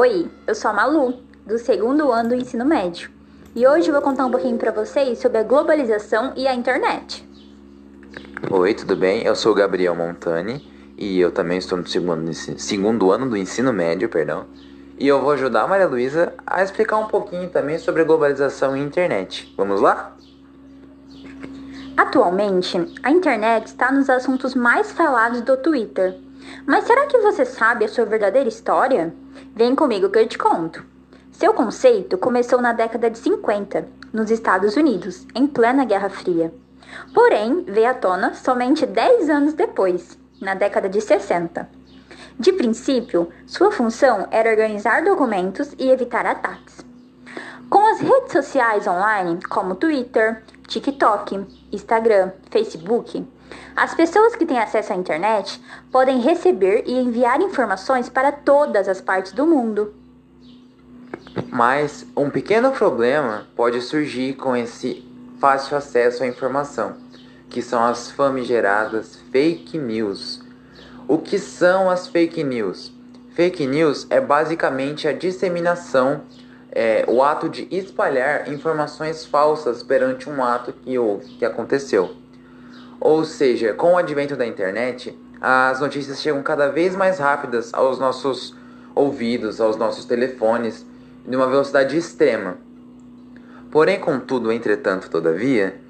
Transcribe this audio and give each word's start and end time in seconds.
Oi, 0.00 0.30
eu 0.46 0.54
sou 0.54 0.70
a 0.70 0.74
Malu, 0.74 1.14
do 1.44 1.58
segundo 1.58 2.12
ano 2.12 2.28
do 2.28 2.34
ensino 2.36 2.64
médio. 2.64 3.10
E 3.52 3.66
hoje 3.66 3.88
eu 3.88 3.92
vou 3.92 4.00
contar 4.00 4.26
um 4.26 4.30
pouquinho 4.30 4.56
para 4.56 4.70
vocês 4.70 5.18
sobre 5.18 5.38
a 5.38 5.42
globalização 5.42 6.32
e 6.36 6.46
a 6.46 6.54
internet. 6.54 7.28
Oi, 8.48 8.74
tudo 8.74 8.94
bem? 8.94 9.24
Eu 9.24 9.34
sou 9.34 9.50
o 9.50 9.54
Gabriel 9.56 9.96
Montani 9.96 10.64
e 10.96 11.18
eu 11.18 11.32
também 11.32 11.58
estou 11.58 11.76
no 11.76 11.84
segundo, 11.84 12.32
segundo 12.32 13.10
ano 13.10 13.28
do 13.28 13.36
ensino 13.36 13.72
médio, 13.72 14.08
perdão. 14.08 14.46
E 14.96 15.08
eu 15.08 15.20
vou 15.20 15.32
ajudar 15.32 15.62
a 15.62 15.66
Maria 15.66 15.88
Luísa 15.88 16.32
a 16.46 16.62
explicar 16.62 16.98
um 16.98 17.08
pouquinho 17.08 17.50
também 17.50 17.76
sobre 17.76 18.02
a 18.02 18.04
globalização 18.04 18.76
e 18.76 18.80
internet. 18.80 19.52
Vamos 19.56 19.80
lá? 19.80 20.16
Atualmente, 21.96 22.94
a 23.02 23.10
internet 23.10 23.66
está 23.66 23.90
nos 23.90 24.08
assuntos 24.08 24.54
mais 24.54 24.92
falados 24.92 25.40
do 25.40 25.56
Twitter. 25.56 26.27
Mas 26.66 26.84
será 26.84 27.06
que 27.06 27.18
você 27.18 27.44
sabe 27.44 27.84
a 27.84 27.88
sua 27.88 28.04
verdadeira 28.04 28.48
história? 28.48 29.14
Vem 29.54 29.74
comigo 29.74 30.10
que 30.10 30.18
eu 30.18 30.28
te 30.28 30.38
conto. 30.38 30.84
Seu 31.32 31.54
conceito 31.54 32.18
começou 32.18 32.60
na 32.60 32.72
década 32.72 33.08
de 33.08 33.18
50, 33.18 33.86
nos 34.12 34.30
Estados 34.30 34.76
Unidos, 34.76 35.26
em 35.34 35.46
plena 35.46 35.84
Guerra 35.84 36.08
Fria. 36.08 36.52
Porém, 37.14 37.64
veio 37.64 37.90
à 37.90 37.94
tona 37.94 38.34
somente 38.34 38.84
10 38.84 39.30
anos 39.30 39.54
depois, 39.54 40.18
na 40.40 40.54
década 40.54 40.88
de 40.88 41.00
60. 41.00 41.68
De 42.38 42.52
princípio, 42.52 43.28
sua 43.46 43.70
função 43.70 44.28
era 44.30 44.50
organizar 44.50 45.04
documentos 45.04 45.74
e 45.78 45.90
evitar 45.90 46.24
ataques. 46.26 46.84
Com 47.68 47.86
as 47.86 48.00
redes 48.00 48.32
sociais 48.32 48.86
online, 48.86 49.40
como 49.48 49.74
Twitter, 49.74 50.42
TikTok, 50.66 51.46
Instagram, 51.72 52.30
Facebook, 52.50 53.26
as 53.76 53.94
pessoas 53.94 54.34
que 54.34 54.44
têm 54.44 54.58
acesso 54.58 54.92
à 54.92 54.96
internet 54.96 55.60
podem 55.92 56.20
receber 56.20 56.82
e 56.86 56.98
enviar 56.98 57.40
informações 57.40 58.08
para 58.08 58.32
todas 58.32 58.88
as 58.88 59.00
partes 59.00 59.32
do 59.32 59.46
mundo. 59.46 59.94
Mas 61.50 62.04
um 62.16 62.28
pequeno 62.28 62.72
problema 62.72 63.46
pode 63.54 63.80
surgir 63.80 64.34
com 64.34 64.56
esse 64.56 65.06
fácil 65.38 65.76
acesso 65.76 66.24
à 66.24 66.26
informação, 66.26 66.96
que 67.48 67.62
são 67.62 67.82
as 67.84 68.10
famigeradas 68.10 69.16
fake 69.30 69.78
news. 69.78 70.40
O 71.06 71.18
que 71.18 71.38
são 71.38 71.88
as 71.88 72.08
fake 72.08 72.42
news? 72.42 72.92
Fake 73.34 73.64
news 73.66 74.06
é 74.10 74.20
basicamente 74.20 75.06
a 75.06 75.12
disseminação, 75.12 76.22
é, 76.72 77.04
o 77.06 77.22
ato 77.22 77.48
de 77.48 77.68
espalhar 77.70 78.52
informações 78.52 79.24
falsas 79.24 79.82
perante 79.82 80.28
um 80.28 80.42
ato 80.42 80.72
que 80.72 80.98
houve, 80.98 81.26
que 81.36 81.44
aconteceu. 81.44 82.16
Ou 83.00 83.24
seja, 83.24 83.74
com 83.74 83.92
o 83.92 83.96
advento 83.96 84.34
da 84.34 84.46
internet, 84.46 85.16
as 85.40 85.80
notícias 85.80 86.20
chegam 86.20 86.42
cada 86.42 86.68
vez 86.68 86.96
mais 86.96 87.18
rápidas 87.18 87.72
aos 87.72 87.98
nossos 87.98 88.56
ouvidos, 88.94 89.60
aos 89.60 89.76
nossos 89.76 90.04
telefones, 90.04 90.84
de 91.26 91.36
uma 91.36 91.46
velocidade 91.46 91.96
extrema. 91.96 92.56
Porém, 93.70 94.00
contudo, 94.00 94.50
entretanto, 94.50 95.08
todavia, 95.08 95.80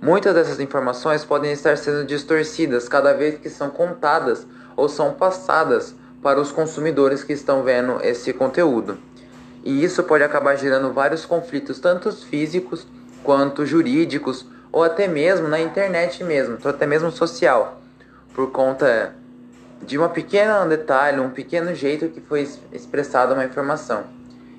muitas 0.00 0.34
dessas 0.34 0.60
informações 0.60 1.24
podem 1.24 1.52
estar 1.52 1.76
sendo 1.76 2.06
distorcidas 2.06 2.88
cada 2.88 3.12
vez 3.12 3.38
que 3.38 3.50
são 3.50 3.68
contadas 3.70 4.46
ou 4.76 4.88
são 4.88 5.12
passadas 5.12 5.94
para 6.22 6.40
os 6.40 6.50
consumidores 6.50 7.22
que 7.22 7.34
estão 7.34 7.62
vendo 7.62 7.98
esse 8.02 8.32
conteúdo. 8.32 8.96
E 9.62 9.84
isso 9.84 10.02
pode 10.02 10.24
acabar 10.24 10.56
gerando 10.56 10.92
vários 10.92 11.26
conflitos, 11.26 11.78
tanto 11.78 12.10
físicos 12.12 12.86
quanto 13.22 13.66
jurídicos 13.66 14.46
ou 14.74 14.82
até 14.82 15.06
mesmo 15.06 15.46
na 15.46 15.60
internet 15.60 16.24
mesmo, 16.24 16.58
ou 16.62 16.68
até 16.68 16.84
mesmo 16.84 17.08
social, 17.12 17.80
por 18.34 18.50
conta 18.50 19.14
de 19.80 19.96
uma 19.96 20.08
pequena 20.08 20.66
detalhe, 20.66 21.20
um 21.20 21.30
pequeno 21.30 21.72
jeito 21.72 22.08
que 22.08 22.20
foi 22.20 22.42
expressada 22.72 23.34
uma 23.34 23.44
informação. 23.44 24.02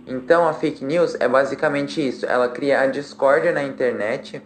Então 0.08 0.48
a 0.48 0.54
fake 0.54 0.86
news 0.86 1.18
é 1.20 1.28
basicamente 1.28 2.00
isso, 2.08 2.26
ela 2.26 2.48
cria 2.48 2.80
a 2.80 2.88
discórdia 2.88 3.52
na 3.52 3.62
internet 3.62 4.42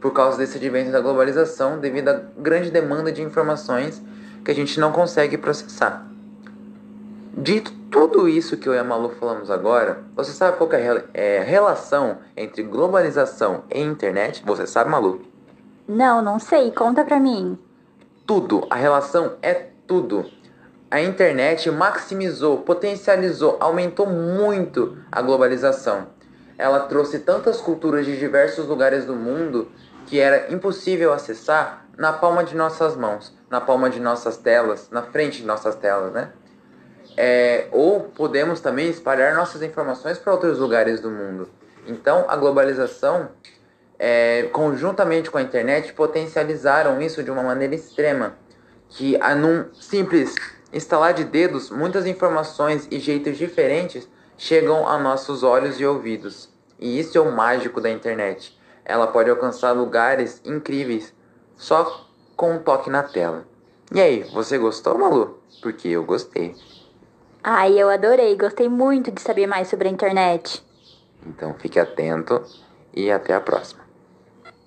por 0.00 0.12
causa 0.12 0.38
desse 0.38 0.58
advento 0.58 0.92
da 0.92 1.00
globalização 1.00 1.80
devido 1.80 2.08
à 2.08 2.20
grande 2.38 2.70
demanda 2.70 3.10
de 3.10 3.20
informações 3.20 4.00
que 4.44 4.52
a 4.52 4.54
gente 4.54 4.78
não 4.78 4.92
consegue 4.92 5.36
processar. 5.36 6.06
Dito 7.36 7.72
tudo 7.90 8.28
isso 8.28 8.56
que 8.56 8.68
eu 8.68 8.74
e 8.74 8.78
a 8.78 8.84
Malu 8.84 9.10
falamos 9.18 9.50
agora, 9.50 10.04
você 10.14 10.30
sabe 10.30 10.56
qual 10.56 10.70
é 11.12 11.38
a 11.38 11.42
relação 11.42 12.18
entre 12.36 12.62
globalização 12.62 13.64
e 13.72 13.80
internet? 13.80 14.42
Você 14.46 14.66
sabe, 14.66 14.90
Malu? 14.90 15.22
Não, 15.88 16.22
não 16.22 16.38
sei. 16.38 16.70
Conta 16.70 17.04
pra 17.04 17.18
mim. 17.18 17.58
Tudo. 18.26 18.66
A 18.70 18.76
relação 18.76 19.32
é 19.42 19.54
tudo. 19.86 20.24
A 20.90 21.00
internet 21.00 21.70
maximizou, 21.70 22.58
potencializou, 22.58 23.56
aumentou 23.60 24.06
muito 24.06 24.96
a 25.10 25.20
globalização. 25.20 26.06
Ela 26.56 26.80
trouxe 26.80 27.20
tantas 27.20 27.60
culturas 27.60 28.06
de 28.06 28.18
diversos 28.18 28.66
lugares 28.66 29.04
do 29.04 29.14
mundo 29.16 29.68
que 30.06 30.18
era 30.18 30.52
impossível 30.52 31.12
acessar 31.12 31.86
na 31.96 32.12
palma 32.12 32.44
de 32.44 32.56
nossas 32.56 32.96
mãos, 32.96 33.32
na 33.48 33.60
palma 33.60 33.90
de 33.90 34.00
nossas 34.00 34.36
telas, 34.36 34.88
na 34.90 35.02
frente 35.02 35.40
de 35.40 35.46
nossas 35.46 35.74
telas, 35.74 36.12
né? 36.12 36.32
É, 37.16 37.68
ou 37.72 38.00
podemos 38.00 38.60
também 38.60 38.88
espalhar 38.88 39.34
nossas 39.34 39.62
informações 39.62 40.18
para 40.18 40.32
outros 40.32 40.58
lugares 40.58 41.00
do 41.00 41.10
mundo. 41.10 41.48
Então, 41.86 42.24
a 42.28 42.36
globalização, 42.36 43.28
é, 43.98 44.48
conjuntamente 44.52 45.30
com 45.30 45.38
a 45.38 45.42
internet, 45.42 45.92
potencializaram 45.92 47.00
isso 47.00 47.22
de 47.22 47.30
uma 47.30 47.42
maneira 47.42 47.74
extrema, 47.74 48.36
que 48.88 49.20
a 49.20 49.34
num 49.34 49.66
simples 49.74 50.34
instalar 50.72 51.12
de 51.12 51.24
dedos, 51.24 51.70
muitas 51.70 52.06
informações 52.06 52.86
e 52.90 52.98
jeitos 52.98 53.36
diferentes 53.36 54.08
chegam 54.36 54.86
a 54.88 54.98
nossos 54.98 55.42
olhos 55.42 55.80
e 55.80 55.84
ouvidos. 55.84 56.48
E 56.78 56.98
isso 56.98 57.18
é 57.18 57.20
o 57.20 57.30
mágico 57.30 57.80
da 57.80 57.90
internet. 57.90 58.58
Ela 58.84 59.06
pode 59.06 59.28
alcançar 59.28 59.72
lugares 59.72 60.40
incríveis 60.44 61.12
só 61.56 62.08
com 62.36 62.54
um 62.54 62.58
toque 62.58 62.88
na 62.88 63.02
tela. 63.02 63.44
E 63.92 64.00
aí, 64.00 64.22
você 64.32 64.56
gostou, 64.56 64.96
Malu? 64.96 65.40
Porque 65.60 65.88
eu 65.88 66.04
gostei. 66.04 66.56
Ai, 67.42 67.78
eu 67.78 67.88
adorei, 67.88 68.36
gostei 68.36 68.68
muito 68.68 69.10
de 69.10 69.20
saber 69.20 69.46
mais 69.46 69.68
sobre 69.68 69.88
a 69.88 69.90
internet. 69.90 70.62
Então 71.26 71.54
fique 71.54 71.78
atento 71.78 72.42
e 72.94 73.10
até 73.10 73.34
a 73.34 73.40
próxima. 73.40 73.89